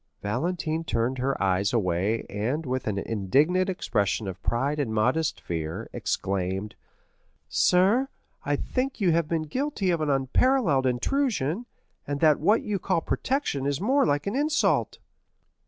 Valentine 0.23 0.83
turned 0.83 1.19
her 1.19 1.39
eyes 1.39 1.73
away, 1.73 2.25
and, 2.27 2.65
with 2.65 2.87
an 2.87 2.97
indignant 2.97 3.69
expression 3.69 4.27
of 4.27 4.41
pride 4.41 4.79
and 4.79 4.95
modest 4.95 5.39
fear, 5.39 5.87
exclaimed: 5.93 6.73
"Sir, 7.49 8.09
I 8.43 8.55
think 8.55 8.99
you 8.99 9.11
have 9.11 9.27
been 9.27 9.43
guilty 9.43 9.91
of 9.91 10.01
an 10.01 10.09
unparalleled 10.09 10.87
intrusion, 10.87 11.67
and 12.07 12.19
that 12.19 12.39
what 12.39 12.63
you 12.63 12.79
call 12.79 13.01
protection 13.01 13.67
is 13.67 13.79
more 13.79 14.03
like 14.03 14.25
an 14.25 14.35
insult." 14.35 14.97